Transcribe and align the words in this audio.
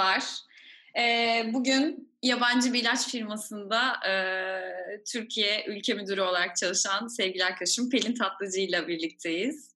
Merhabalar. 0.00 0.24
Ee, 0.98 1.50
bugün 1.52 2.12
yabancı 2.22 2.72
bir 2.72 2.80
ilaç 2.80 3.08
firmasında 3.08 4.08
e, 4.08 4.14
Türkiye 5.12 5.64
ülke 5.66 5.94
müdürü 5.94 6.20
olarak 6.20 6.56
çalışan 6.56 7.06
sevgili 7.06 7.44
arkadaşım 7.44 7.90
Pelin 7.90 8.14
Tatlıcı 8.14 8.60
ile 8.60 8.88
birlikteyiz. 8.88 9.74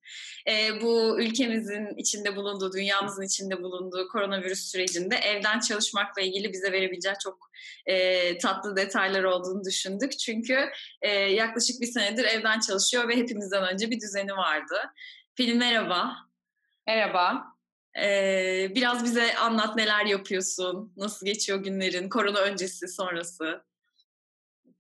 E, 0.49 0.81
bu 0.83 1.21
ülkemizin 1.21 1.97
içinde 1.97 2.37
bulunduğu, 2.37 2.73
dünyamızın 2.73 3.23
içinde 3.23 3.63
bulunduğu 3.63 4.09
koronavirüs 4.09 4.71
sürecinde 4.71 5.17
evden 5.17 5.61
çalışmakla 5.61 6.23
ilgili 6.23 6.53
bize 6.53 6.73
verebileceği 6.73 7.15
çok 7.23 7.51
e, 7.87 8.39
tatlı 8.39 8.77
detaylar 8.77 9.25
olduğunu 9.25 9.65
düşündük. 9.65 10.19
Çünkü 10.19 10.71
e, 11.03 11.11
yaklaşık 11.11 11.81
bir 11.81 11.87
senedir 11.87 12.25
evden 12.25 12.61
çalışıyor 12.61 13.09
ve 13.09 13.17
hepimizden 13.17 13.73
önce 13.73 13.91
bir 13.91 14.01
düzeni 14.01 14.33
vardı. 14.33 14.77
Pelin 15.37 15.59
merhaba. 15.59 16.17
Merhaba. 16.87 17.54
Ee, 18.03 18.73
biraz 18.75 19.05
bize 19.05 19.37
anlat 19.37 19.77
neler 19.77 20.07
yapıyorsun, 20.07 20.93
nasıl 20.97 21.27
geçiyor 21.27 21.59
günlerin, 21.59 22.09
korona 22.09 22.39
öncesi, 22.39 22.89
sonrası. 22.89 23.65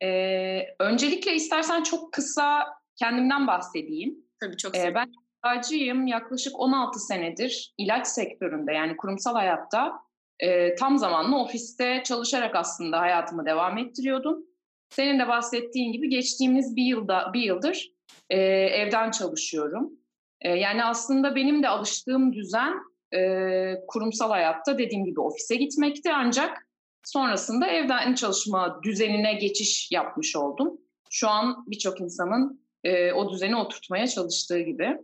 Ee, 0.02 0.60
öncelikle 0.78 1.34
istersen 1.34 1.82
çok 1.82 2.12
kısa 2.12 2.66
kendimden 2.96 3.46
bahsedeyim. 3.46 4.24
Tabii 4.40 4.56
çok 4.56 4.76
ee, 4.76 4.94
Ben 4.94 5.12
eczacıyım. 5.46 6.06
Yaklaşık 6.06 6.60
16 6.60 6.98
senedir 6.98 7.74
ilaç 7.78 8.06
sektöründe 8.06 8.72
yani 8.72 8.96
kurumsal 8.96 9.34
hayatta 9.34 9.92
e, 10.40 10.74
tam 10.74 10.98
zamanlı 10.98 11.38
ofiste 11.38 12.02
çalışarak 12.04 12.56
aslında 12.56 13.00
hayatımı 13.00 13.46
devam 13.46 13.78
ettiriyordum. 13.78 14.46
Senin 14.90 15.18
de 15.18 15.28
bahsettiğin 15.28 15.92
gibi 15.92 16.08
geçtiğimiz 16.08 16.76
bir 16.76 16.84
yılda 16.84 17.30
bir 17.32 17.40
yıldır 17.40 17.90
e, 18.30 18.40
evden 18.50 19.10
çalışıyorum. 19.10 19.92
E, 20.40 20.50
yani 20.50 20.84
aslında 20.84 21.36
benim 21.36 21.62
de 21.62 21.68
alıştığım 21.68 22.32
düzen 22.32 22.74
e, 23.14 23.84
kurumsal 23.88 24.30
hayatta 24.30 24.78
dediğim 24.78 25.04
gibi 25.04 25.20
ofise 25.20 25.56
gitmekti 25.56 26.12
ancak 26.12 26.68
sonrasında 27.04 27.66
evden 27.66 28.14
çalışma 28.14 28.80
düzenine 28.82 29.34
geçiş 29.34 29.92
yapmış 29.92 30.36
oldum. 30.36 30.80
Şu 31.10 31.28
an 31.28 31.64
birçok 31.66 32.00
insanın 32.00 32.64
e, 32.84 33.12
o 33.12 33.30
düzeni 33.30 33.56
oturtmaya 33.56 34.06
çalıştığı 34.06 34.60
gibi. 34.60 34.98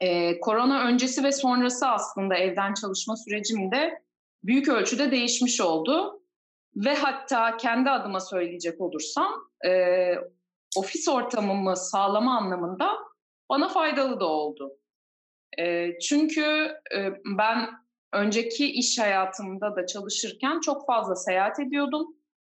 E, 0.00 0.40
korona 0.40 0.84
öncesi 0.84 1.24
ve 1.24 1.32
sonrası 1.32 1.88
aslında 1.88 2.34
evden 2.34 2.74
çalışma 2.74 3.16
sürecimde 3.16 4.02
büyük 4.44 4.68
ölçüde 4.68 5.10
değişmiş 5.10 5.60
oldu. 5.60 6.20
Ve 6.76 6.94
hatta 6.94 7.56
kendi 7.56 7.90
adıma 7.90 8.20
söyleyecek 8.20 8.80
olursam 8.80 9.32
e, 9.66 9.70
ofis 10.76 11.08
ortamımı 11.08 11.76
sağlama 11.76 12.36
anlamında 12.36 12.90
bana 13.50 13.68
faydalı 13.68 14.20
da 14.20 14.26
oldu. 14.26 14.72
E, 15.58 15.98
çünkü 15.98 16.68
e, 16.96 17.12
ben 17.38 17.70
önceki 18.12 18.72
iş 18.72 18.98
hayatımda 18.98 19.76
da 19.76 19.86
çalışırken 19.86 20.60
çok 20.60 20.86
fazla 20.86 21.16
seyahat 21.16 21.60
ediyordum. 21.60 22.06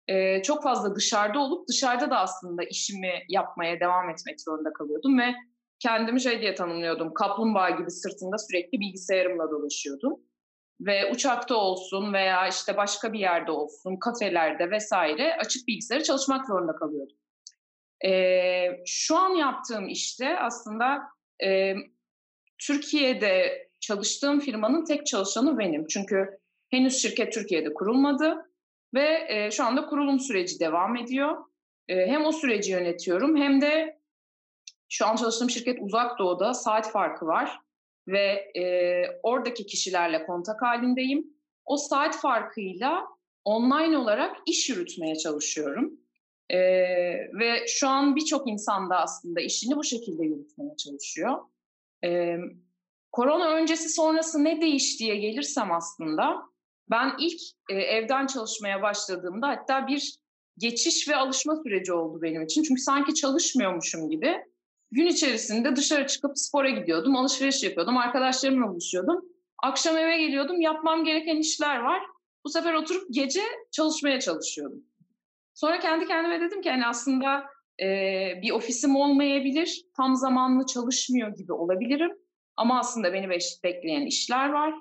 E, 0.08 0.42
çok 0.42 0.64
fazla 0.64 0.96
dışarıda 0.96 1.40
olup 1.40 1.68
dışarıda 1.68 2.10
da 2.10 2.20
aslında 2.20 2.64
işimi 2.64 3.14
yapmaya 3.30 3.80
devam 3.80 4.10
etmek 4.10 4.42
zorunda 4.42 4.74
kalıyordum 4.74 5.20
ve 5.20 5.34
kendimi 5.80 6.22
şey 6.22 6.42
diye 6.42 6.56
tanımlıyordum. 6.56 7.14
Kaplumbağa 7.14 7.70
gibi 7.70 7.92
sırtında 7.92 8.38
sürekli 8.38 8.80
bilgisayarımla 8.80 9.52
dolaşıyordum. 9.52 10.20
Ve 10.82 11.12
uçakta 11.12 11.56
olsun 11.56 12.14
veya 12.14 12.48
işte 12.48 12.78
başka 12.78 13.14
bir 13.14 13.20
yerde 13.20 13.52
olsun, 13.52 13.98
kafelerde 14.00 14.72
vesaire 14.72 15.38
açık 15.40 15.68
bilgisayarı 15.68 16.04
çalışmak 16.04 16.48
zorunda 16.48 16.76
kalıyordum. 16.76 17.18
Ee, 18.06 18.68
şu 18.86 19.18
an 19.18 19.30
yaptığım 19.30 19.88
işte 19.88 20.40
aslında 20.40 21.02
e, 21.44 21.74
Türkiye'de 22.58 23.68
çalıştığım 23.80 24.40
firmanın 24.40 24.86
tek 24.86 25.06
çalışanı 25.06 25.60
benim. 25.60 25.88
Çünkü 25.88 26.40
henüz 26.70 27.02
şirket 27.02 27.34
Türkiye'de 27.34 27.74
kurulmadı 27.74 28.52
ve 28.94 29.26
e, 29.30 29.52
şu 29.52 29.64
anda 29.64 29.86
kurulum 29.86 30.20
süreci 30.20 30.60
devam 30.60 30.96
ediyor. 30.96 31.38
E, 31.88 32.08
hem 32.08 32.26
o 32.26 32.32
süreci 32.32 32.72
yönetiyorum 32.72 33.38
hem 33.38 33.62
de 33.62 34.00
şu 34.90 35.06
an 35.06 35.16
çalıştığım 35.16 35.50
şirket 35.50 35.78
uzak 35.82 36.20
doğuda 36.20 36.54
saat 36.54 36.92
farkı 36.92 37.26
var 37.26 37.60
ve 38.08 38.52
e, 38.58 38.64
oradaki 39.24 39.66
kişilerle 39.66 40.26
kontak 40.26 40.62
halindeyim. 40.62 41.28
O 41.66 41.78
saat 41.78 42.22
farkıyla 42.22 43.08
online 43.46 43.98
olarak 43.98 44.38
iş 44.46 44.70
yürütmeye 44.70 45.16
çalışıyorum. 45.16 46.00
E, 46.50 46.60
ve 47.40 47.68
şu 47.68 47.88
an 47.88 48.16
birçok 48.16 48.50
insan 48.50 48.90
da 48.90 48.98
aslında 48.98 49.42
işini 49.42 49.76
bu 49.76 49.84
şekilde 49.84 50.26
yürütmeye 50.26 50.76
çalışıyor. 50.78 51.40
E, 52.06 52.38
korona 53.12 53.50
öncesi 53.50 53.90
sonrası 53.90 54.44
ne 54.44 54.62
değiştiye 54.62 55.16
gelirsem 55.16 55.72
aslında 55.72 56.42
ben 56.90 57.12
ilk 57.20 57.42
e, 57.70 57.74
evden 57.74 58.28
çalışmaya 58.28 58.82
başladığımda 58.82 59.48
hatta 59.48 59.88
bir 59.88 60.18
geçiş 60.58 61.10
ve 61.10 61.16
alışma 61.16 61.56
süreci 61.56 61.94
oldu 61.94 62.22
benim 62.22 62.42
için. 62.42 62.64
Çünkü 62.64 62.82
sanki 62.82 63.14
çalışmıyormuşum 63.14 64.10
gibi 64.10 64.36
gün 64.92 65.08
içerisinde 65.08 65.76
dışarı 65.76 66.08
çıkıp 66.08 66.40
spora 66.40 66.70
gidiyordum, 66.70 67.16
alışveriş 67.16 67.64
yapıyordum, 67.64 67.98
arkadaşlarımla 67.98 68.68
buluşuyordum. 68.68 69.26
Akşam 69.64 69.98
eve 69.98 70.18
geliyordum, 70.18 70.62
yapmam 70.62 71.04
gereken 71.04 71.38
işler 71.38 71.80
var. 71.80 72.04
Bu 72.46 72.50
sefer 72.50 72.74
oturup 72.74 73.14
gece 73.14 73.42
çalışmaya 73.72 74.20
çalışıyordum. 74.20 74.84
Sonra 75.54 75.80
kendi 75.80 76.08
kendime 76.08 76.42
dedim 76.42 76.62
ki 76.62 76.70
hani 76.70 76.88
aslında 76.88 77.46
e, 77.82 77.88
bir 78.42 78.52
ofisim 78.52 78.96
olmayabilir, 78.96 79.86
tam 79.98 80.16
zamanlı 80.16 80.66
çalışmıyor 80.66 81.36
gibi 81.36 81.54
olabilirim. 81.54 82.12
Ama 82.58 82.80
aslında 82.80 83.14
beni 83.14 83.30
bekleyen 83.64 84.06
işler 84.06 84.50
var 84.50 84.74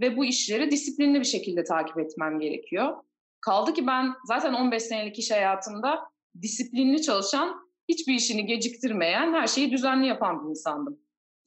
ve 0.00 0.16
bu 0.16 0.24
işleri 0.24 0.70
disiplinli 0.70 1.20
bir 1.20 1.24
şekilde 1.24 1.64
takip 1.64 1.98
etmem 1.98 2.40
gerekiyor. 2.40 2.96
Kaldı 3.40 3.74
ki 3.74 3.86
ben 3.86 4.12
zaten 4.24 4.54
15 4.54 4.82
senelik 4.82 5.18
iş 5.18 5.30
hayatımda 5.30 6.00
disiplinli 6.42 7.02
çalışan, 7.02 7.70
hiçbir 7.88 8.14
işini 8.14 8.46
geciktirmeyen, 8.46 9.32
her 9.32 9.46
şeyi 9.46 9.72
düzenli 9.72 10.06
yapan 10.06 10.44
bir 10.44 10.50
insandım. 10.50 10.98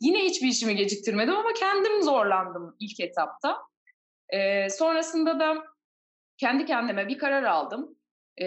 Yine 0.02 0.26
hiçbir 0.26 0.48
işimi 0.48 0.76
geciktirmedim 0.76 1.36
ama 1.36 1.54
kendim 1.54 2.04
zorlandım 2.04 2.76
ilk 2.80 3.00
etapta. 3.00 3.58
Ee, 4.30 4.70
sonrasında 4.70 5.40
da 5.40 5.64
kendi 6.38 6.66
kendime 6.66 7.08
bir 7.08 7.18
karar 7.18 7.44
aldım. 7.44 7.99
Ee, 8.42 8.46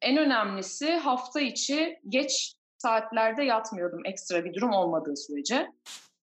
en 0.00 0.16
önemlisi 0.16 0.92
hafta 0.92 1.40
içi 1.40 1.98
geç 2.08 2.54
saatlerde 2.78 3.44
yatmıyordum 3.44 4.06
ekstra 4.06 4.44
bir 4.44 4.54
durum 4.54 4.72
olmadığı 4.72 5.16
sürece. 5.16 5.72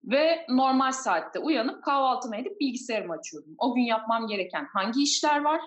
Ve 0.03 0.45
normal 0.49 0.91
saatte 0.91 1.39
uyanıp 1.39 1.83
kahvaltımı 1.83 2.37
edip 2.37 2.59
bilgisayarımı 2.59 3.13
açıyordum. 3.13 3.55
O 3.57 3.75
gün 3.75 3.81
yapmam 3.81 4.27
gereken 4.27 4.65
hangi 4.73 5.03
işler 5.03 5.41
var? 5.41 5.61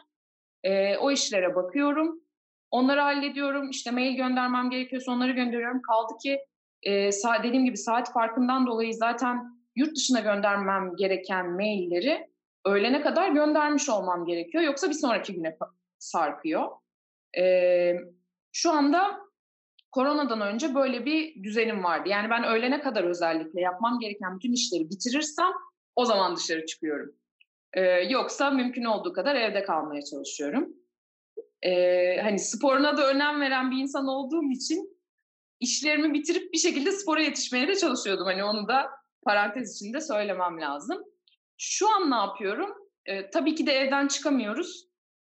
Ee, 0.65 0.97
o 0.97 1.11
işlere 1.11 1.55
bakıyorum. 1.55 2.21
Onları 2.71 3.01
hallediyorum. 3.01 3.71
İşte 3.71 3.91
mail 3.91 4.17
göndermem 4.17 4.71
gerekiyorsa 4.71 5.13
onları 5.13 5.33
gönderiyorum. 5.33 5.83
Kaldı 5.83 6.13
ki 6.23 6.41
e, 6.83 7.11
dediğim 7.43 7.65
gibi 7.65 7.77
saat 7.77 8.13
farkından 8.13 8.67
dolayı 8.67 8.95
zaten 8.95 9.63
yurt 9.77 9.97
dışına 9.97 10.21
göndermem 10.21 10.97
gereken 10.97 11.51
mailleri 11.51 12.29
öğlene 12.65 13.03
kadar 13.03 13.29
göndermiş 13.29 13.89
olmam 13.89 14.27
gerekiyor. 14.27 14.65
Yoksa 14.65 14.89
bir 14.89 14.95
sonraki 14.95 15.35
güne 15.35 15.57
sarkıyor. 15.99 16.82
Ee, 17.39 17.95
şu 18.53 18.73
anda 18.73 19.21
koronadan 19.91 20.41
önce 20.41 20.75
böyle 20.75 21.05
bir 21.05 21.45
düzenim 21.45 21.85
vardı. 21.85 22.09
Yani 22.09 22.31
ben 22.31 22.45
öğlene 22.45 22.81
kadar 22.81 23.05
özellikle 23.05 23.61
yapmam 23.61 23.99
gereken 23.99 24.37
bütün 24.37 24.53
işleri 24.53 24.91
bitirirsem 24.91 25.53
o 25.97 26.05
zaman 26.05 26.37
dışarı 26.37 26.67
çıkıyorum. 26.67 27.15
Ee, 27.73 27.81
yoksa 27.91 28.51
mümkün 28.51 28.85
olduğu 28.85 29.13
kadar 29.13 29.35
evde 29.35 29.65
kalmaya 29.65 30.03
çalışıyorum. 30.05 30.69
Ee, 31.63 32.17
hani 32.23 32.39
sporuna 32.39 32.97
da 32.97 33.09
önem 33.11 33.41
veren 33.41 33.71
bir 33.71 33.77
insan 33.77 34.07
olduğum 34.07 34.51
için 34.51 34.99
işlerimi 35.61 36.15
bitirip 36.15 36.53
bir 36.53 36.59
şekilde 36.59 36.93
spora 36.93 37.23
yetişmeye 37.23 37.69
de 37.69 37.75
çalışıyordum. 37.75 38.27
Hani 38.27 38.45
onu 38.45 38.69
da 38.69 38.91
parantez 39.25 39.75
içinde 39.75 40.01
söylemem 40.01 40.61
lazım. 40.61 41.05
Şu 41.59 41.89
an 41.89 42.11
ne 42.11 42.15
yapıyorum? 42.15 42.75
Ee, 43.07 43.31
tabii 43.31 43.55
ki 43.55 43.67
de 43.67 43.73
evden 43.73 44.09
çıkamıyoruz. 44.09 44.92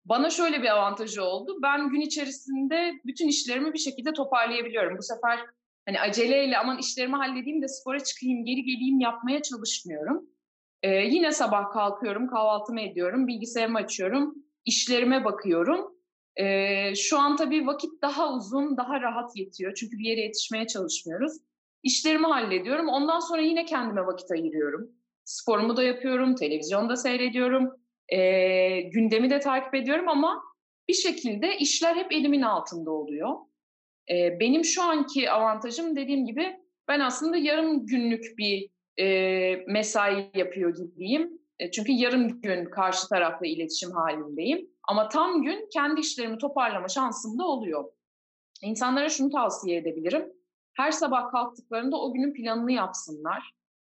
Bana 0.09 0.31
şöyle 0.31 0.63
bir 0.63 0.69
avantajı 0.69 1.25
oldu. 1.25 1.59
Ben 1.63 1.89
gün 1.89 2.01
içerisinde 2.01 2.93
bütün 3.05 3.29
işlerimi 3.29 3.73
bir 3.73 3.79
şekilde 3.79 4.13
toparlayabiliyorum. 4.13 4.99
Bu 4.99 5.03
sefer 5.03 5.39
hani 5.87 6.01
aceleyle 6.01 6.59
aman 6.59 6.79
işlerimi 6.79 7.17
halledeyim 7.17 7.63
de 7.63 7.69
spora 7.69 8.05
çıkayım, 8.05 8.45
geri 8.45 8.63
geleyim 8.63 9.01
yapmaya 9.01 9.43
çalışmıyorum. 9.43 10.27
Ee, 10.83 10.89
yine 10.91 11.33
sabah 11.33 11.71
kalkıyorum, 11.73 12.29
kahvaltımı 12.29 12.81
ediyorum, 12.81 13.27
bilgisayarımı 13.27 13.79
açıyorum, 13.79 14.35
işlerime 14.65 15.25
bakıyorum. 15.25 15.95
Ee, 16.37 16.95
şu 16.95 17.19
an 17.19 17.37
tabii 17.37 17.67
vakit 17.67 18.03
daha 18.03 18.35
uzun, 18.35 18.77
daha 18.77 19.01
rahat 19.01 19.37
yetiyor. 19.37 19.75
Çünkü 19.75 19.99
bir 19.99 20.05
yere 20.05 20.21
yetişmeye 20.21 20.67
çalışmıyoruz. 20.67 21.33
İşlerimi 21.83 22.27
hallediyorum. 22.27 22.89
Ondan 22.89 23.21
sonra 23.21 23.43
yine 23.43 23.65
kendime 23.65 24.07
vakit 24.07 24.31
ayırıyorum. 24.31 24.91
Sporumu 25.25 25.77
da 25.77 25.83
yapıyorum, 25.83 26.35
televizyonda 26.35 26.97
seyrediyorum 26.97 27.71
e, 28.09 28.81
gündemi 28.81 29.31
de 29.31 29.41
takip 29.41 29.75
ediyorum 29.75 30.09
ama 30.09 30.43
bir 30.89 30.95
şekilde 30.95 31.57
işler 31.59 31.97
hep 31.97 32.13
elimin 32.13 32.43
altında 32.43 32.91
oluyor. 32.91 33.37
E, 34.11 34.41
benim 34.41 34.65
şu 34.65 34.83
anki 34.83 35.31
avantajım 35.31 35.97
dediğim 35.97 36.27
gibi 36.27 36.57
ben 36.89 37.01
aslında 37.01 37.37
yarım 37.37 37.87
günlük 37.87 38.39
bir 38.39 38.71
e, 39.01 39.57
mesai 39.67 40.31
yapıyor 40.35 40.77
gibiyim. 40.77 41.39
E, 41.59 41.71
çünkü 41.71 41.93
yarım 41.93 42.41
gün 42.41 42.65
karşı 42.65 43.09
tarafla 43.09 43.47
iletişim 43.47 43.91
halindeyim. 43.91 44.71
Ama 44.89 45.09
tam 45.09 45.43
gün 45.43 45.69
kendi 45.73 46.01
işlerimi 46.01 46.39
toparlama 46.39 46.89
şansım 46.89 47.39
da 47.39 47.45
oluyor. 47.45 47.85
İnsanlara 48.63 49.09
şunu 49.09 49.31
tavsiye 49.31 49.77
edebilirim. 49.79 50.33
Her 50.73 50.91
sabah 50.91 51.31
kalktıklarında 51.31 51.97
o 52.01 52.13
günün 52.13 52.33
planını 52.33 52.73
yapsınlar. 52.73 53.53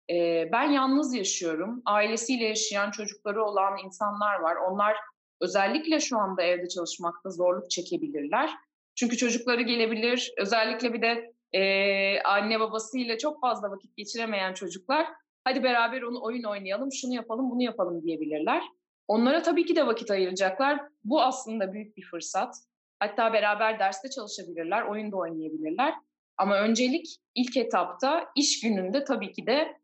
Ee, 0.09 0.49
ben 0.51 0.71
yalnız 0.71 1.13
yaşıyorum. 1.13 1.81
Ailesiyle 1.85 2.45
yaşayan 2.45 2.91
çocukları 2.91 3.43
olan 3.43 3.77
insanlar 3.85 4.39
var. 4.39 4.55
Onlar 4.55 4.95
özellikle 5.41 5.99
şu 5.99 6.17
anda 6.17 6.43
evde 6.43 6.67
çalışmakta 6.69 7.29
zorluk 7.29 7.71
çekebilirler. 7.71 8.49
Çünkü 8.95 9.17
çocukları 9.17 9.61
gelebilir. 9.61 10.33
Özellikle 10.37 10.93
bir 10.93 11.01
de 11.01 11.33
e, 11.53 12.21
anne 12.21 12.59
babasıyla 12.59 13.17
çok 13.17 13.41
fazla 13.41 13.71
vakit 13.71 13.97
geçiremeyen 13.97 14.53
çocuklar 14.53 15.07
hadi 15.43 15.63
beraber 15.63 16.01
onu 16.01 16.23
oyun 16.23 16.43
oynayalım, 16.43 16.91
şunu 16.91 17.13
yapalım, 17.13 17.51
bunu 17.51 17.63
yapalım 17.63 18.03
diyebilirler. 18.03 18.63
Onlara 19.07 19.41
tabii 19.41 19.65
ki 19.65 19.75
de 19.75 19.87
vakit 19.87 20.11
ayıracaklar. 20.11 20.81
Bu 21.03 21.21
aslında 21.21 21.73
büyük 21.73 21.97
bir 21.97 22.03
fırsat. 22.03 22.55
Hatta 22.99 23.33
beraber 23.33 23.79
derste 23.79 24.09
çalışabilirler, 24.09 24.81
oyun 24.81 25.11
da 25.11 25.17
oynayabilirler. 25.17 25.93
Ama 26.37 26.59
öncelik 26.59 27.17
ilk 27.35 27.57
etapta 27.57 28.29
iş 28.35 28.61
gününde 28.61 29.03
tabii 29.03 29.31
ki 29.31 29.45
de 29.47 29.77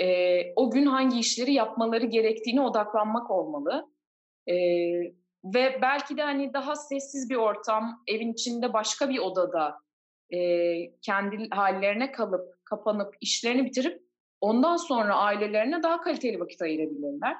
e, 0.00 0.40
o 0.56 0.70
gün 0.70 0.86
hangi 0.86 1.18
işleri 1.18 1.52
yapmaları 1.52 2.06
gerektiğine 2.06 2.60
odaklanmak 2.60 3.30
olmalı. 3.30 3.90
E, 4.48 4.54
ve 5.44 5.78
belki 5.82 6.16
de 6.16 6.22
hani 6.22 6.54
daha 6.54 6.76
sessiz 6.76 7.30
bir 7.30 7.36
ortam, 7.36 8.02
evin 8.06 8.32
içinde 8.32 8.72
başka 8.72 9.08
bir 9.08 9.18
odada 9.18 9.78
e, 10.30 10.38
kendi 11.00 11.48
hallerine 11.50 12.12
kalıp, 12.12 12.64
kapanıp, 12.64 13.14
işlerini 13.20 13.64
bitirip 13.64 14.02
ondan 14.40 14.76
sonra 14.76 15.16
ailelerine 15.16 15.82
daha 15.82 16.00
kaliteli 16.00 16.40
vakit 16.40 16.62
ayırabilirler. 16.62 17.36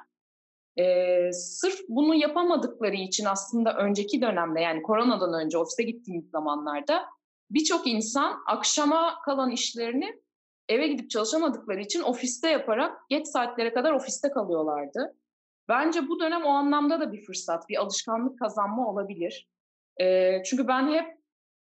E, 0.79 1.31
sırf 1.31 1.79
bunu 1.89 2.15
yapamadıkları 2.15 2.95
için 2.95 3.25
aslında 3.25 3.77
önceki 3.77 4.21
dönemde 4.21 4.61
yani 4.61 4.81
koronadan 4.81 5.45
önce 5.45 5.57
ofise 5.57 5.83
gittiğimiz 5.83 6.29
zamanlarda 6.29 7.05
birçok 7.51 7.87
insan 7.87 8.37
akşama 8.47 9.21
kalan 9.25 9.51
işlerini 9.51 10.24
eve 10.69 10.87
gidip 10.87 11.09
çalışamadıkları 11.09 11.81
için 11.81 12.01
ofiste 12.01 12.49
yaparak 12.49 13.09
geç 13.09 13.27
saatlere 13.27 13.73
kadar 13.73 13.91
ofiste 13.91 14.29
kalıyorlardı. 14.29 15.15
Bence 15.69 16.07
bu 16.07 16.19
dönem 16.19 16.45
o 16.45 16.49
anlamda 16.49 16.99
da 16.99 17.11
bir 17.11 17.25
fırsat, 17.25 17.69
bir 17.69 17.77
alışkanlık 17.77 18.39
kazanma 18.39 18.89
olabilir. 18.89 19.49
E, 20.01 20.33
çünkü 20.43 20.67
ben 20.67 20.93
hep 20.93 21.17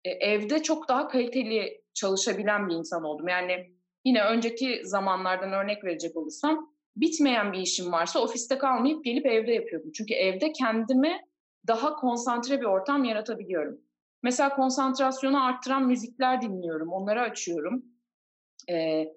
e, 0.03 0.09
evde 0.09 0.63
çok 0.63 0.87
daha 0.87 1.07
kaliteli 1.07 1.81
çalışabilen 1.93 2.69
bir 2.69 2.73
insan 2.73 3.03
oldum. 3.03 3.27
Yani 3.27 3.71
yine 4.05 4.23
önceki 4.23 4.81
zamanlardan 4.83 5.51
örnek 5.51 5.83
verecek 5.83 6.17
olursam 6.17 6.73
bitmeyen 6.95 7.53
bir 7.53 7.59
işim 7.59 7.91
varsa 7.91 8.19
ofiste 8.19 8.57
kalmayıp 8.57 9.05
gelip 9.05 9.25
evde 9.25 9.51
yapıyordum. 9.51 9.91
Çünkü 9.91 10.13
evde 10.13 10.51
kendime 10.51 11.27
daha 11.67 11.95
konsantre 11.95 12.61
bir 12.61 12.65
ortam 12.65 13.03
yaratabiliyorum. 13.03 13.81
Mesela 14.23 14.55
konsantrasyonu 14.55 15.45
arttıran 15.45 15.87
müzikler 15.87 16.41
dinliyorum, 16.41 16.93
onları 16.93 17.21
açıyorum. 17.21 17.85
E, 18.69 19.07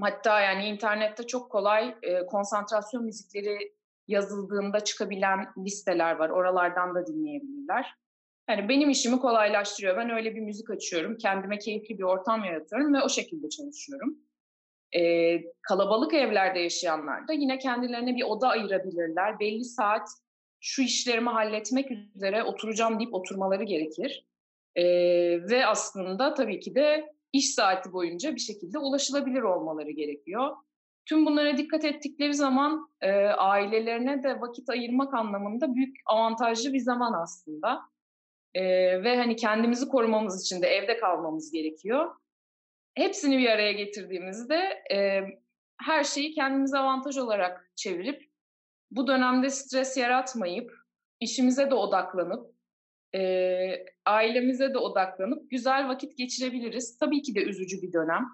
hatta 0.00 0.40
yani 0.40 0.64
internette 0.64 1.26
çok 1.26 1.50
kolay 1.50 1.96
e, 2.02 2.26
konsantrasyon 2.26 3.04
müzikleri 3.04 3.72
yazıldığında 4.08 4.80
çıkabilen 4.80 5.46
listeler 5.58 6.16
var. 6.16 6.30
Oralardan 6.30 6.94
da 6.94 7.06
dinleyebilirler. 7.06 7.94
Yani 8.50 8.68
benim 8.68 8.90
işimi 8.90 9.18
kolaylaştırıyor. 9.18 9.96
Ben 9.96 10.10
öyle 10.10 10.34
bir 10.34 10.40
müzik 10.40 10.70
açıyorum. 10.70 11.16
Kendime 11.16 11.58
keyifli 11.58 11.98
bir 11.98 12.02
ortam 12.02 12.44
yaratıyorum 12.44 12.94
ve 12.94 13.02
o 13.02 13.08
şekilde 13.08 13.48
çalışıyorum. 13.48 14.18
Ee, 14.96 15.40
kalabalık 15.62 16.14
evlerde 16.14 16.58
yaşayanlar 16.58 17.28
da 17.28 17.32
yine 17.32 17.58
kendilerine 17.58 18.16
bir 18.16 18.22
oda 18.22 18.48
ayırabilirler. 18.48 19.40
Belli 19.40 19.64
saat 19.64 20.08
şu 20.60 20.82
işlerimi 20.82 21.30
halletmek 21.30 21.90
üzere 22.16 22.42
oturacağım 22.42 22.98
deyip 22.98 23.14
oturmaları 23.14 23.64
gerekir. 23.64 24.26
Ee, 24.76 24.84
ve 25.50 25.66
aslında 25.66 26.34
tabii 26.34 26.60
ki 26.60 26.74
de 26.74 27.12
iş 27.32 27.54
saati 27.54 27.92
boyunca 27.92 28.34
bir 28.34 28.40
şekilde 28.40 28.78
ulaşılabilir 28.78 29.42
olmaları 29.42 29.90
gerekiyor. 29.90 30.56
Tüm 31.06 31.26
bunlara 31.26 31.56
dikkat 31.56 31.84
ettikleri 31.84 32.34
zaman 32.34 32.90
e, 33.00 33.10
ailelerine 33.26 34.22
de 34.22 34.40
vakit 34.40 34.70
ayırmak 34.70 35.14
anlamında 35.14 35.74
büyük 35.74 35.96
avantajlı 36.06 36.72
bir 36.72 36.78
zaman 36.78 37.12
aslında. 37.22 37.80
E, 38.54 38.62
ve 39.02 39.16
hani 39.16 39.36
kendimizi 39.36 39.88
korumamız 39.88 40.42
için 40.44 40.62
de 40.62 40.66
evde 40.66 40.96
kalmamız 40.96 41.52
gerekiyor. 41.52 42.14
Hepsini 42.94 43.38
bir 43.38 43.48
araya 43.48 43.72
getirdiğimizde 43.72 44.82
e, 44.92 45.22
her 45.82 46.04
şeyi 46.04 46.34
kendimize 46.34 46.78
avantaj 46.78 47.18
olarak 47.18 47.70
çevirip 47.76 48.30
bu 48.90 49.06
dönemde 49.06 49.50
stres 49.50 49.96
yaratmayıp 49.96 50.72
işimize 51.20 51.70
de 51.70 51.74
odaklanıp 51.74 52.54
e, 53.14 53.86
ailemize 54.06 54.74
de 54.74 54.78
odaklanıp 54.78 55.50
güzel 55.50 55.88
vakit 55.88 56.18
geçirebiliriz. 56.18 56.98
Tabii 56.98 57.22
ki 57.22 57.34
de 57.34 57.42
üzücü 57.42 57.82
bir 57.82 57.92
dönem. 57.92 58.28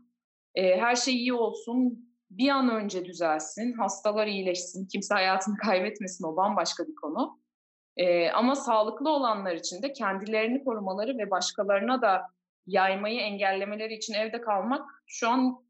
E, 0.55 0.81
her 0.81 0.97
şey 0.97 1.15
iyi 1.15 1.33
olsun, 1.33 2.09
bir 2.31 2.49
an 2.49 2.71
önce 2.71 3.05
düzelsin, 3.05 3.73
hastalar 3.73 4.27
iyileşsin, 4.27 4.87
kimse 4.87 5.15
hayatını 5.15 5.57
kaybetmesin 5.65 6.25
o 6.25 6.37
bambaşka 6.37 6.87
bir 6.87 6.95
konu. 6.95 7.41
E, 7.97 8.31
ama 8.31 8.55
sağlıklı 8.55 9.11
olanlar 9.11 9.55
için 9.55 9.83
de 9.83 9.93
kendilerini 9.93 10.65
korumaları 10.65 11.19
ve 11.19 11.31
başkalarına 11.31 12.03
da 12.03 12.23
yaymayı 12.67 13.21
engellemeleri 13.21 13.95
için 13.95 14.15
evde 14.15 14.41
kalmak 14.41 14.91
şu 15.07 15.29
an 15.29 15.67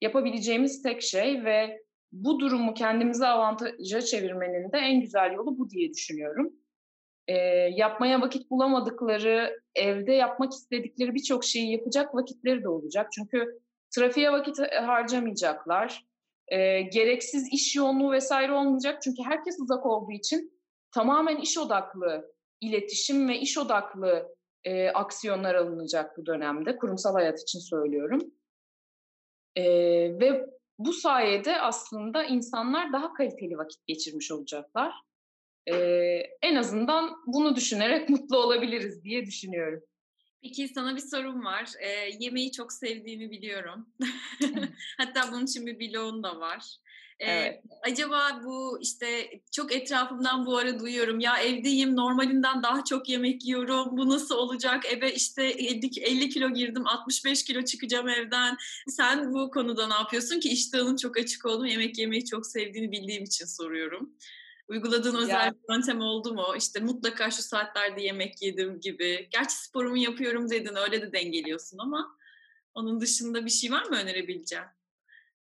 yapabileceğimiz 0.00 0.82
tek 0.82 1.02
şey 1.02 1.44
ve 1.44 1.82
bu 2.12 2.40
durumu 2.40 2.74
kendimize 2.74 3.26
avantaja 3.26 4.00
çevirmenin 4.00 4.72
de 4.72 4.78
en 4.78 5.00
güzel 5.00 5.32
yolu 5.32 5.58
bu 5.58 5.70
diye 5.70 5.90
düşünüyorum. 5.90 6.52
E, 7.28 7.34
yapmaya 7.74 8.20
vakit 8.20 8.50
bulamadıkları, 8.50 9.60
evde 9.74 10.12
yapmak 10.12 10.52
istedikleri 10.52 11.14
birçok 11.14 11.44
şeyi 11.44 11.72
yapacak 11.72 12.14
vakitleri 12.14 12.62
de 12.62 12.68
olacak. 12.68 13.12
Çünkü 13.12 13.60
trafiğe 13.96 14.32
vakit 14.32 14.58
harcamayacaklar. 14.72 16.04
E, 16.48 16.82
gereksiz 16.82 17.52
iş 17.52 17.76
yoğunluğu 17.76 18.12
vesaire 18.12 18.52
olmayacak. 18.52 19.02
Çünkü 19.02 19.22
herkes 19.22 19.60
uzak 19.60 19.86
olduğu 19.86 20.12
için 20.12 20.52
tamamen 20.94 21.36
iş 21.36 21.58
odaklı 21.58 22.32
iletişim 22.60 23.28
ve 23.28 23.38
iş 23.38 23.58
odaklı 23.58 24.36
e, 24.64 24.88
aksiyonlar 24.88 25.54
alınacak 25.54 26.18
bu 26.18 26.26
dönemde. 26.26 26.76
Kurumsal 26.76 27.12
hayat 27.12 27.42
için 27.42 27.58
söylüyorum. 27.58 28.20
E, 29.56 29.64
ve 30.20 30.46
bu 30.78 30.92
sayede 30.92 31.60
aslında 31.60 32.24
insanlar 32.24 32.92
daha 32.92 33.12
kaliteli 33.12 33.58
vakit 33.58 33.86
geçirmiş 33.86 34.32
olacaklar. 34.32 35.07
E, 35.72 35.76
en 36.42 36.56
azından 36.56 37.16
bunu 37.26 37.56
düşünerek 37.56 38.08
mutlu 38.08 38.36
olabiliriz 38.36 39.04
diye 39.04 39.26
düşünüyorum. 39.26 39.82
Peki 40.42 40.68
sana 40.68 40.96
bir 40.96 41.00
sorum 41.00 41.44
var. 41.44 41.70
E, 41.80 41.88
yemeği 42.20 42.52
çok 42.52 42.72
sevdiğimi 42.72 43.30
biliyorum. 43.30 43.88
Hatta 44.98 45.32
bunun 45.32 45.44
için 45.44 45.66
bir 45.66 45.80
blogun 45.80 46.22
da 46.22 46.40
var. 46.40 46.62
Evet. 47.20 47.62
acaba 47.82 48.40
bu 48.44 48.78
işte 48.82 49.40
çok 49.52 49.72
etrafımdan 49.72 50.46
bu 50.46 50.56
ara 50.56 50.78
duyuyorum 50.78 51.20
ya 51.20 51.38
evdeyim 51.38 51.96
normalinden 51.96 52.62
daha 52.62 52.84
çok 52.84 53.08
yemek 53.08 53.44
yiyorum 53.44 53.96
bu 53.96 54.08
nasıl 54.08 54.34
olacak 54.34 54.84
eve 54.92 55.14
işte 55.14 55.44
50, 55.44 55.90
50 56.00 56.28
kilo 56.28 56.50
girdim 56.50 56.86
65 56.86 57.44
kilo 57.44 57.62
çıkacağım 57.62 58.08
evden 58.08 58.56
sen 58.88 59.32
bu 59.32 59.50
konuda 59.50 59.88
ne 59.88 59.94
yapıyorsun 59.94 60.40
ki 60.40 60.48
iştahın 60.48 60.96
çok 60.96 61.18
açık 61.18 61.46
oldum 61.46 61.66
yemek 61.66 61.98
yemeyi 61.98 62.24
çok 62.24 62.46
sevdiğini 62.46 62.92
bildiğim 62.92 63.24
için 63.24 63.46
soruyorum. 63.46 64.16
Uyguladığın 64.68 65.16
özel 65.16 65.46
ya. 65.46 65.54
bir 65.54 65.74
yöntem 65.74 66.00
oldu 66.00 66.34
mu? 66.34 66.44
İşte 66.56 66.80
mutlaka 66.80 67.30
şu 67.30 67.42
saatlerde 67.42 68.02
yemek 68.02 68.42
yedim 68.42 68.80
gibi. 68.80 69.28
Gerçi 69.32 69.54
sporumu 69.54 69.96
yapıyorum 69.96 70.50
dedin 70.50 70.76
öyle 70.76 71.02
de 71.02 71.12
dengeliyorsun 71.12 71.78
ama 71.78 72.16
onun 72.74 73.00
dışında 73.00 73.44
bir 73.44 73.50
şey 73.50 73.72
var 73.72 73.84
mı 73.84 73.96
önerebileceğin? 73.96 74.64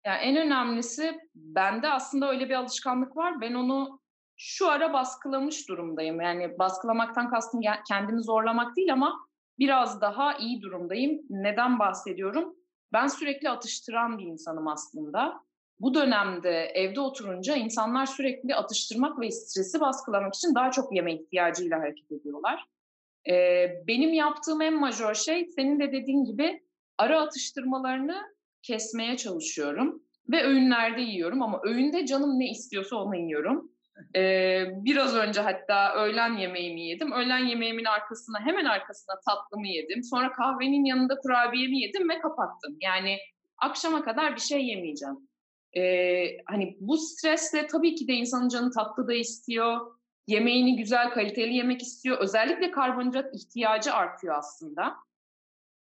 Ya 0.05 0.17
en 0.17 0.37
önemlisi 0.37 1.19
bende 1.35 1.89
aslında 1.89 2.29
öyle 2.29 2.49
bir 2.49 2.53
alışkanlık 2.53 3.17
var. 3.17 3.41
Ben 3.41 3.53
onu 3.53 4.01
şu 4.37 4.69
ara 4.69 4.93
baskılamış 4.93 5.69
durumdayım. 5.69 6.21
Yani 6.21 6.59
baskılamaktan 6.59 7.29
kastım 7.29 7.61
kendimi 7.87 8.23
zorlamak 8.23 8.75
değil 8.75 8.93
ama 8.93 9.29
biraz 9.59 10.01
daha 10.01 10.37
iyi 10.37 10.61
durumdayım. 10.61 11.21
Neden 11.29 11.79
bahsediyorum? 11.79 12.55
Ben 12.93 13.07
sürekli 13.07 13.49
atıştıran 13.49 14.17
bir 14.17 14.23
insanım 14.23 14.67
aslında. 14.67 15.48
Bu 15.79 15.93
dönemde 15.93 16.71
evde 16.75 16.99
oturunca 17.01 17.55
insanlar 17.55 18.05
sürekli 18.05 18.55
atıştırmak 18.55 19.19
ve 19.19 19.31
stresi 19.31 19.79
baskılamak 19.79 20.35
için 20.35 20.55
daha 20.55 20.71
çok 20.71 20.95
yeme 20.95 21.13
ihtiyacıyla 21.13 21.79
hareket 21.79 22.11
ediyorlar. 22.11 22.65
Ee, 23.29 23.67
benim 23.87 24.13
yaptığım 24.13 24.61
en 24.61 24.79
majör 24.79 25.13
şey 25.13 25.45
senin 25.45 25.79
de 25.79 25.91
dediğin 25.91 26.25
gibi 26.25 26.63
ara 26.97 27.21
atıştırmalarını 27.21 28.21
kesmeye 28.61 29.17
çalışıyorum 29.17 30.03
ve 30.29 30.43
öğünlerde 30.43 31.01
yiyorum 31.01 31.41
ama 31.41 31.61
öğünde 31.63 32.05
canım 32.05 32.39
ne 32.39 32.49
istiyorsa 32.49 32.95
onu 32.95 33.15
yiyorum. 33.15 33.71
Ee, 34.15 34.65
biraz 34.71 35.15
önce 35.15 35.41
hatta 35.41 35.93
öğlen 35.95 36.37
yemeğimi 36.37 36.81
yedim. 36.81 37.11
Öğlen 37.11 37.45
yemeğimin 37.45 37.85
arkasına 37.85 38.45
hemen 38.45 38.65
arkasına 38.65 39.15
tatlımı 39.27 39.67
yedim. 39.67 40.03
Sonra 40.03 40.31
kahvenin 40.31 40.85
yanında 40.85 41.15
kurabiyemi 41.15 41.79
yedim 41.81 42.09
ve 42.09 42.19
kapattım. 42.19 42.77
Yani 42.81 43.17
akşama 43.57 44.03
kadar 44.03 44.35
bir 44.35 44.41
şey 44.41 44.65
yemeyeceğim. 44.65 45.28
E, 45.77 45.83
hani 46.45 46.77
bu 46.79 46.97
stresle 46.97 47.67
tabii 47.67 47.95
ki 47.95 48.07
de 48.07 48.13
insanın 48.13 48.49
canı 48.49 48.71
tatlı 48.71 49.07
da 49.07 49.13
istiyor. 49.13 49.95
Yemeğini 50.27 50.75
güzel, 50.75 51.09
kaliteli 51.11 51.53
yemek 51.53 51.81
istiyor. 51.81 52.17
Özellikle 52.17 52.71
karbonhidrat 52.71 53.35
ihtiyacı 53.35 53.93
artıyor 53.93 54.35
aslında. 54.37 54.95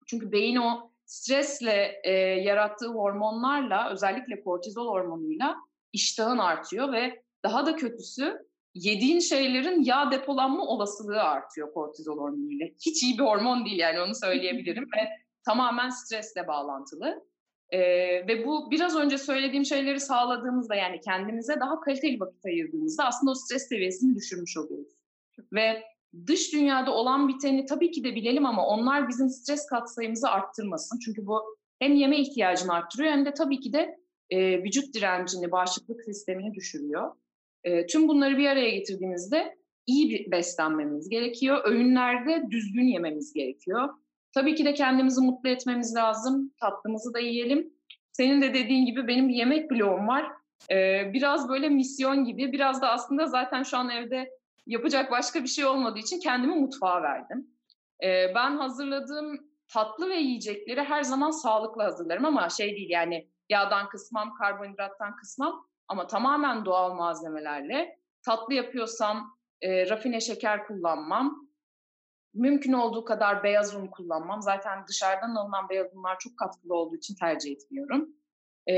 Çünkü 0.06 0.32
beyin 0.32 0.56
o 0.56 0.90
stresle 1.06 2.00
e, 2.04 2.12
yarattığı 2.20 2.88
hormonlarla, 2.88 3.90
özellikle 3.90 4.44
kortizol 4.44 4.88
hormonuyla 4.88 5.56
iştahın 5.92 6.38
artıyor 6.38 6.92
ve 6.92 7.22
daha 7.44 7.66
da 7.66 7.76
kötüsü 7.76 8.46
yediğin 8.74 9.20
şeylerin 9.20 9.82
yağ 9.82 10.10
depolanma 10.10 10.66
olasılığı 10.66 11.22
artıyor 11.22 11.74
kortizol 11.74 12.18
hormonuyla. 12.18 12.66
Hiç 12.86 13.02
iyi 13.02 13.18
bir 13.18 13.24
hormon 13.24 13.64
değil 13.64 13.78
yani 13.78 14.00
onu 14.00 14.14
söyleyebilirim 14.14 14.84
ve 14.84 15.08
tamamen 15.44 15.88
stresle 15.88 16.48
bağlantılı. 16.48 17.24
Ee, 17.71 17.78
ve 18.28 18.47
bu 18.47 18.71
biraz 18.71 18.97
önce 18.97 19.18
söylediğim 19.18 19.64
şeyleri 19.64 20.00
sağladığımızda 20.00 20.75
yani 20.75 21.00
kendimize 21.00 21.61
daha 21.61 21.80
kaliteli 21.80 22.21
vakit 22.21 22.47
ayırdığımızda 22.47 23.04
aslında 23.04 23.30
o 23.30 23.35
stres 23.35 23.68
seviyesini 23.68 24.16
düşürmüş 24.16 24.56
oluyoruz. 24.56 24.92
Ve 25.52 25.83
dış 26.26 26.52
dünyada 26.52 26.94
olan 26.94 27.28
biteni 27.28 27.66
tabii 27.66 27.90
ki 27.90 28.04
de 28.04 28.14
bilelim 28.14 28.47
ama 28.47 28.66
onlar 28.66 29.09
bizim 29.09 29.28
stres 29.28 29.66
katsayımızı 29.66 30.30
arttırmasın. 30.30 30.99
Çünkü 30.99 31.26
bu 31.26 31.56
hem 31.78 31.94
yeme 31.94 32.21
ihtiyacını 32.21 32.73
arttırıyor 32.73 33.12
hem 33.12 33.26
de 33.26 33.35
tabii 33.35 33.61
ki 33.61 33.73
de 33.73 33.97
e, 34.30 34.62
vücut 34.62 34.94
direncini, 34.94 35.52
bağışıklık 35.52 36.04
sistemini 36.04 36.54
düşürüyor. 36.54 37.12
E, 37.64 37.87
tüm 37.87 38.09
bunları 38.09 38.38
bir 38.38 38.47
araya 38.47 38.71
getirdiğimizde 38.71 39.56
iyi 39.87 40.11
bir 40.11 40.30
beslenmemiz 40.30 41.09
gerekiyor. 41.09 41.64
Öğünlerde 41.64 42.44
düzgün 42.50 42.87
yememiz 42.87 43.33
gerekiyor. 43.33 43.88
Tabii 44.34 44.54
ki 44.54 44.64
de 44.64 44.74
kendimizi 44.74 45.20
mutlu 45.20 45.48
etmemiz 45.48 45.94
lazım. 45.96 46.52
Tatlımızı 46.60 47.14
da 47.14 47.18
yiyelim. 47.18 47.72
Senin 48.12 48.42
de 48.42 48.54
dediğin 48.54 48.86
gibi 48.86 49.06
benim 49.06 49.28
bir 49.28 49.34
yemek 49.34 49.70
bloğum 49.70 50.08
var. 50.08 50.32
Ee, 50.70 51.10
biraz 51.12 51.48
böyle 51.48 51.68
misyon 51.68 52.24
gibi. 52.24 52.52
Biraz 52.52 52.82
da 52.82 52.90
aslında 52.90 53.26
zaten 53.26 53.62
şu 53.62 53.76
an 53.76 53.90
evde 53.90 54.30
yapacak 54.66 55.10
başka 55.10 55.42
bir 55.42 55.48
şey 55.48 55.64
olmadığı 55.64 55.98
için 55.98 56.20
kendimi 56.20 56.54
mutfağa 56.54 57.02
verdim. 57.02 57.46
Ee, 58.04 58.34
ben 58.34 58.56
hazırladığım 58.56 59.54
tatlı 59.68 60.10
ve 60.10 60.16
yiyecekleri 60.16 60.82
her 60.82 61.02
zaman 61.02 61.30
sağlıklı 61.30 61.82
hazırlarım 61.82 62.24
ama 62.24 62.48
şey 62.48 62.76
değil 62.76 62.90
yani 62.90 63.28
yağdan 63.48 63.88
kısmam, 63.88 64.34
karbonhidrattan 64.34 65.16
kısmam 65.16 65.66
ama 65.88 66.06
tamamen 66.06 66.64
doğal 66.64 66.94
malzemelerle. 66.94 67.98
Tatlı 68.26 68.54
yapıyorsam 68.54 69.36
e, 69.62 69.88
rafine 69.90 70.20
şeker 70.20 70.66
kullanmam. 70.66 71.48
Mümkün 72.34 72.72
olduğu 72.72 73.04
kadar 73.04 73.42
beyaz 73.42 73.74
un 73.74 73.86
kullanmam. 73.86 74.42
Zaten 74.42 74.86
dışarıdan 74.88 75.34
alınan 75.34 75.68
beyaz 75.68 75.86
unlar 75.94 76.18
çok 76.18 76.36
katkılı 76.38 76.74
olduğu 76.74 76.96
için 76.96 77.14
tercih 77.14 77.52
etmiyorum. 77.52 78.08
E, 78.66 78.74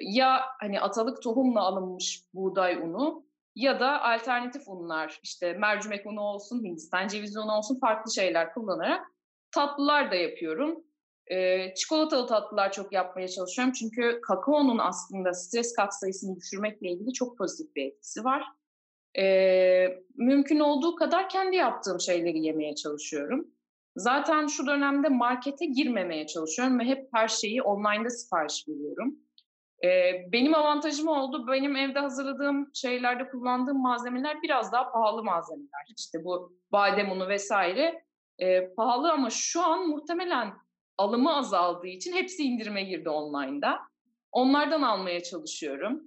ya 0.00 0.40
hani 0.60 0.80
atalık 0.80 1.22
tohumla 1.22 1.60
alınmış 1.60 2.24
buğday 2.34 2.74
unu 2.74 3.24
ya 3.54 3.80
da 3.80 4.02
alternatif 4.02 4.68
unlar 4.68 5.20
işte 5.22 5.52
mercimek 5.52 6.06
unu 6.06 6.20
olsun, 6.20 6.64
Hindistan 6.64 7.08
cevizi 7.08 7.40
unu 7.40 7.52
olsun 7.52 7.78
farklı 7.80 8.12
şeyler 8.12 8.54
kullanarak 8.54 9.06
tatlılar 9.54 10.10
da 10.10 10.14
yapıyorum. 10.14 10.84
Ee, 11.26 11.74
çikolatalı 11.74 12.26
tatlılar 12.26 12.72
çok 12.72 12.92
yapmaya 12.92 13.28
çalışıyorum. 13.28 13.72
Çünkü 13.72 14.20
kakaonun 14.20 14.78
aslında 14.78 15.32
stres 15.32 15.72
katsayısını 15.72 16.36
düşürmekle 16.36 16.90
ilgili 16.90 17.12
çok 17.12 17.38
pozitif 17.38 17.76
bir 17.76 17.86
etkisi 17.86 18.24
var. 18.24 18.44
Ee, 19.18 19.86
mümkün 20.14 20.60
olduğu 20.60 20.94
kadar 20.94 21.28
kendi 21.28 21.56
yaptığım 21.56 22.00
şeyleri 22.00 22.38
yemeye 22.38 22.74
çalışıyorum. 22.74 23.46
Zaten 23.96 24.46
şu 24.46 24.66
dönemde 24.66 25.08
markete 25.08 25.66
girmemeye 25.66 26.26
çalışıyorum 26.26 26.78
ve 26.78 26.84
hep 26.84 27.08
her 27.14 27.28
şeyi 27.28 27.62
online'da 27.62 28.10
sipariş 28.10 28.68
veriyorum. 28.68 29.16
Ee, 29.84 30.12
benim 30.32 30.54
avantajım 30.54 31.08
oldu. 31.08 31.46
Benim 31.46 31.76
evde 31.76 31.98
hazırladığım 31.98 32.70
şeylerde 32.74 33.28
kullandığım 33.28 33.82
malzemeler 33.82 34.42
biraz 34.42 34.72
daha 34.72 34.92
pahalı 34.92 35.24
malzemeler. 35.24 35.94
İşte 35.98 36.24
bu 36.24 36.52
badem 36.72 37.10
unu 37.10 37.28
vesaire 37.28 38.04
e, 38.38 38.74
pahalı 38.74 39.12
ama 39.12 39.30
şu 39.30 39.62
an 39.62 39.88
muhtemelen 39.88 40.52
alımı 40.98 41.36
azaldığı 41.36 41.86
için 41.86 42.12
hepsi 42.12 42.42
indirime 42.42 42.82
girdi 42.82 43.08
online'da. 43.08 43.78
Onlardan 44.32 44.82
almaya 44.82 45.22
çalışıyorum. 45.22 46.02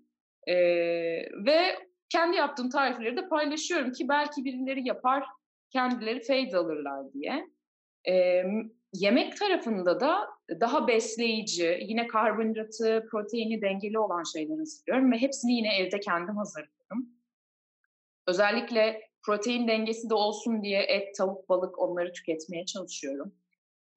Ee, 0.47 0.55
ve 1.45 1.75
kendi 2.13 2.37
yaptığım 2.37 2.69
tarifleri 2.69 3.17
de 3.17 3.27
paylaşıyorum 3.27 3.91
ki 3.91 4.09
belki 4.09 4.45
birileri 4.45 4.87
yapar, 4.87 5.25
kendileri 5.69 6.21
feyz 6.21 6.53
alırlar 6.53 7.13
diye. 7.13 7.49
Ee, 8.09 8.43
yemek 8.93 9.37
tarafında 9.37 9.99
da 9.99 10.29
daha 10.59 10.87
besleyici, 10.87 11.79
yine 11.81 12.07
karbonhidratı, 12.07 13.07
proteini 13.11 13.61
dengeli 13.61 13.99
olan 13.99 14.23
şeyler 14.23 14.57
hazırlıyorum 14.57 15.11
ve 15.11 15.17
hepsini 15.17 15.53
yine 15.53 15.77
evde 15.77 15.99
kendim 15.99 16.37
hazırlıyorum. 16.37 17.09
Özellikle 18.27 19.01
protein 19.25 19.67
dengesi 19.67 20.09
de 20.09 20.13
olsun 20.13 20.63
diye 20.63 20.81
et, 20.81 21.15
tavuk, 21.15 21.49
balık 21.49 21.79
onları 21.79 22.13
tüketmeye 22.13 22.65
çalışıyorum. 22.65 23.35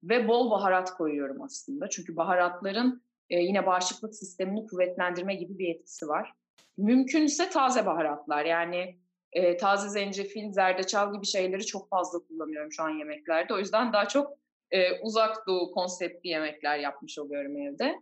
Ve 0.03 0.29
bol 0.29 0.51
baharat 0.51 0.91
koyuyorum 0.91 1.43
aslında. 1.43 1.89
Çünkü 1.89 2.17
baharatların 2.17 3.03
e, 3.31 3.41
yine 3.41 3.67
bağışıklık 3.67 4.15
sistemini 4.15 4.67
kuvvetlendirme 4.67 5.35
gibi 5.35 5.59
bir 5.59 5.75
etkisi 5.75 6.09
var. 6.09 6.33
Mümkünse 6.77 7.51
taze 7.51 7.87
baharatlar 7.87 8.45
yani 8.45 8.97
e, 9.33 9.57
taze 9.57 9.89
zencefil, 9.89 10.53
zerdeçal 10.53 11.15
gibi 11.15 11.27
şeyleri 11.27 11.67
çok 11.67 11.89
fazla 11.89 12.19
kullanıyorum 12.19 12.73
şu 12.73 12.83
an 12.83 12.91
yemeklerde. 12.91 13.55
O 13.55 13.59
yüzden 13.59 13.93
daha 13.93 14.09
çok 14.09 14.33
e, 14.71 15.01
uzak 15.01 15.47
doğu 15.47 15.71
konseptli 15.71 16.29
yemekler 16.29 16.79
yapmış 16.79 17.19
oluyorum 17.19 17.57
evde. 17.57 17.95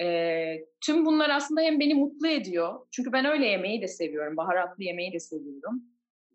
E, 0.00 0.66
tüm 0.80 1.06
bunlar 1.06 1.30
aslında 1.30 1.60
hem 1.60 1.80
beni 1.80 1.94
mutlu 1.94 2.28
ediyor. 2.28 2.86
Çünkü 2.90 3.12
ben 3.12 3.24
öyle 3.24 3.46
yemeği 3.46 3.82
de 3.82 3.88
seviyorum. 3.88 4.36
Baharatlı 4.36 4.84
yemeği 4.84 5.12
de 5.12 5.20
seviyorum. 5.20 5.82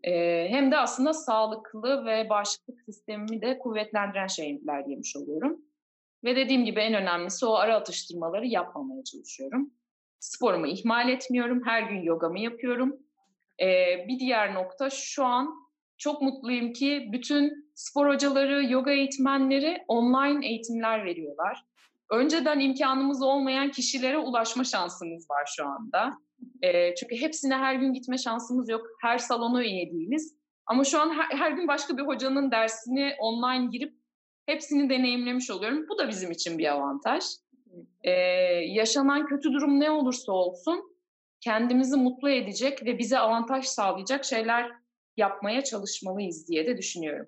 E, 0.03 0.47
hem 0.49 0.71
de 0.71 0.77
aslında 0.77 1.13
sağlıklı 1.13 2.05
ve 2.05 2.29
bağışıklık 2.29 2.81
sistemimi 2.81 3.41
de 3.41 3.59
kuvvetlendiren 3.59 4.27
şeyler 4.27 4.85
yemiş 4.85 5.15
oluyorum. 5.15 5.61
Ve 6.23 6.35
dediğim 6.35 6.65
gibi 6.65 6.79
en 6.79 6.93
önemlisi 6.93 7.45
o 7.45 7.53
ara 7.53 7.75
atıştırmaları 7.75 8.47
yapmamaya 8.47 9.03
çalışıyorum. 9.03 9.73
Sporumu 10.19 10.67
ihmal 10.67 11.09
etmiyorum. 11.09 11.61
Her 11.65 11.81
gün 11.81 12.01
yogamı 12.01 12.39
yapıyorum. 12.39 12.97
Ee, 13.61 14.05
bir 14.07 14.19
diğer 14.19 14.53
nokta 14.53 14.89
şu 14.89 15.25
an 15.25 15.69
çok 15.97 16.21
mutluyum 16.21 16.73
ki 16.73 17.09
bütün 17.11 17.71
spor 17.75 18.13
hocaları, 18.13 18.71
yoga 18.71 18.91
eğitmenleri 18.91 19.83
online 19.87 20.47
eğitimler 20.47 21.05
veriyorlar. 21.05 21.65
Önceden 22.11 22.59
imkanımız 22.59 23.21
olmayan 23.21 23.71
kişilere 23.71 24.17
ulaşma 24.17 24.63
şansımız 24.63 25.29
var 25.29 25.53
şu 25.57 25.65
anda. 25.65 26.17
E, 26.61 26.95
çünkü 26.95 27.15
hepsine 27.15 27.55
her 27.55 27.75
gün 27.75 27.93
gitme 27.93 28.17
şansımız 28.17 28.69
yok. 28.69 28.87
Her 29.01 29.17
salona 29.17 29.63
üye 29.63 29.91
değiliz. 29.91 30.35
Ama 30.65 30.83
şu 30.83 31.01
an 31.01 31.09
her, 31.09 31.37
her 31.37 31.51
gün 31.51 31.67
başka 31.67 31.97
bir 31.97 32.03
hocanın 32.03 32.51
dersini 32.51 33.13
online 33.19 33.67
girip 33.71 33.93
hepsini 34.45 34.89
deneyimlemiş 34.89 35.51
oluyorum. 35.51 35.85
Bu 35.89 35.97
da 35.97 36.09
bizim 36.09 36.31
için 36.31 36.57
bir 36.57 36.71
avantaj. 36.71 37.23
E, 38.03 38.11
yaşanan 38.67 39.25
kötü 39.25 39.53
durum 39.53 39.79
ne 39.79 39.91
olursa 39.91 40.31
olsun 40.31 40.99
kendimizi 41.41 41.97
mutlu 41.97 42.29
edecek 42.29 42.85
ve 42.85 42.97
bize 42.97 43.19
avantaj 43.19 43.65
sağlayacak 43.65 44.25
şeyler 44.25 44.71
yapmaya 45.17 45.63
çalışmalıyız 45.63 46.47
diye 46.47 46.67
de 46.67 46.77
düşünüyorum. 46.77 47.27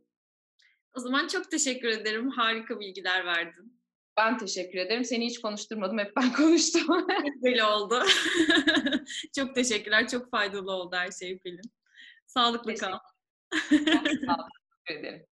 O 0.98 1.00
zaman 1.00 1.28
çok 1.28 1.52
teşekkür 1.52 1.88
ederim. 1.88 2.30
Harika 2.30 2.80
bilgiler 2.80 3.26
verdin. 3.26 3.82
Ben 4.18 4.38
teşekkür 4.38 4.80
ederim. 4.80 5.06
Seni 5.06 5.26
hiç 5.26 5.42
konuşturmadım. 5.42 6.00
Hep 6.00 6.16
ben 6.16 6.34
konuştum. 6.38 7.08
Böyle 7.44 7.64
oldu. 7.64 8.04
çok 9.36 9.56
teşekkürler. 9.56 10.08
Çok 10.08 10.32
faydalı 10.32 10.72
oldu 10.72 10.96
her 10.96 11.12
şey 11.12 11.40
Pelin. 11.40 11.72
Sağlıklı 12.28 12.76
kal. 12.76 13.00
Çok 13.70 14.08
sağ 14.26 14.48
ederim. 14.90 15.26